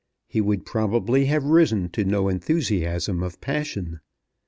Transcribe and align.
He 0.25 0.41
would 0.41 0.65
probably 0.65 1.25
have 1.25 1.43
risen 1.43 1.89
to 1.89 2.03
no 2.03 2.27
enthusiasm 2.27 3.21
of 3.21 3.39
passion. 3.39 3.99